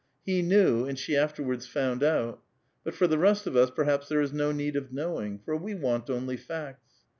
[0.25, 2.41] He knew, and she afterwartls found out.
[2.87, 5.75] 15nt for the rest of us, perhaps thei'e is no need of knowing; for Ave
[5.75, 7.03] want only facts.